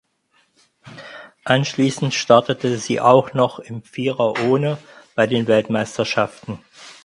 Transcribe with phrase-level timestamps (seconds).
[1.43, 4.79] Anschließend startete sie auch noch im Vierer ohne
[5.13, 6.57] bei den Weltmeisterschaften.